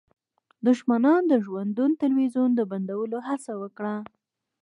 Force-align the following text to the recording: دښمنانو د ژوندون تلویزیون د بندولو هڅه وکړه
دښمنانو 0.67 1.27
د 1.31 1.33
ژوندون 1.45 1.91
تلویزیون 2.03 2.49
د 2.55 2.61
بندولو 2.71 3.17
هڅه 3.29 3.51
وکړه 3.61 3.95